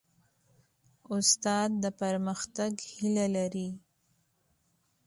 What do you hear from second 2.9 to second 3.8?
هیله لري.